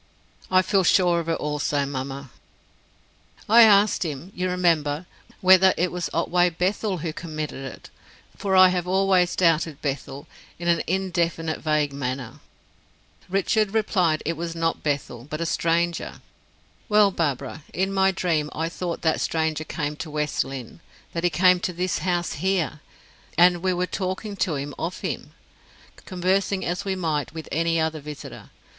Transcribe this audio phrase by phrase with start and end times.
[0.49, 2.31] "I feel sure of it also, mamma."
[3.47, 5.05] "I asked him, you remember,
[5.41, 7.91] whether it was Otway Bethel who committed it;
[8.35, 10.25] for I have always doubted Bethel,
[10.57, 12.39] in an indefinite, vague manner.
[13.29, 16.19] Richard replied it was not Bethel, but a stranger.
[16.89, 20.79] Well, Barbara, in my dream I thought that stranger came to West Lynne,
[21.13, 22.79] that he came to this house here,
[23.37, 25.33] and we were talking to him of him,
[26.07, 28.49] conversing as we might with any other visitor.